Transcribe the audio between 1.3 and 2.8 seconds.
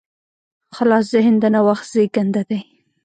د نوښت زېږنده دی.